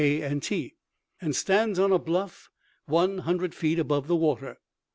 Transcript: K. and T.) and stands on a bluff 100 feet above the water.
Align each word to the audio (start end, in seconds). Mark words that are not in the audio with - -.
K. 0.01 0.23
and 0.23 0.41
T.) 0.41 0.77
and 1.21 1.35
stands 1.35 1.77
on 1.77 1.91
a 1.91 1.99
bluff 1.99 2.49
100 2.87 3.53
feet 3.53 3.77
above 3.77 4.07
the 4.07 4.15
water. 4.15 4.57